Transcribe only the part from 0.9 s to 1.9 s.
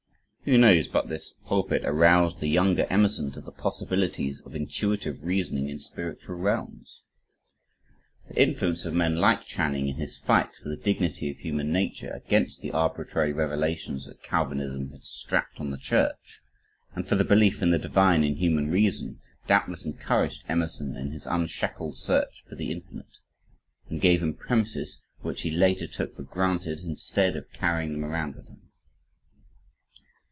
this pulpit